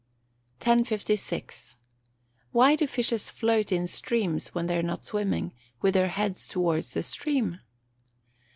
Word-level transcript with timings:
1056. 0.61 1.75
_Why 2.55 2.75
do 2.75 2.87
fishes 2.87 3.29
float 3.29 3.71
in 3.71 3.85
streams 3.85 4.47
(when 4.47 4.65
they 4.65 4.75
are 4.79 4.81
not 4.81 5.05
swimming) 5.05 5.53
with 5.83 5.93
their 5.93 6.07
heads 6.07 6.47
towards 6.47 6.95
the 6.95 7.03
stream? 7.03 7.59